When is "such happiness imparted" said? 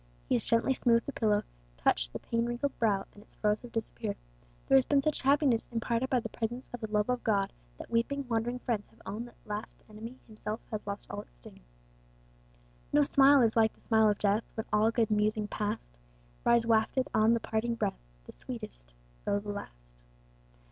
5.03-6.09